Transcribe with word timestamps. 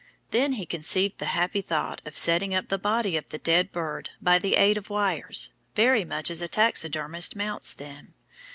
Then 0.31 0.53
he 0.53 0.65
conceived 0.65 1.19
the 1.19 1.27
happy 1.37 1.61
thought 1.61 2.01
of 2.07 2.17
setting 2.17 2.55
up 2.55 2.69
the 2.69 2.79
body 2.79 3.17
of 3.17 3.29
the 3.29 3.37
dead 3.37 3.71
bird 3.71 4.09
by 4.19 4.39
the 4.39 4.55
aid 4.55 4.75
of 4.75 4.89
wires, 4.89 5.51
very 5.75 6.05
much 6.05 6.31
as 6.31 6.41
a 6.41 6.47
taxidermist 6.47 7.35
mounts 7.35 7.71
them. 7.75 8.15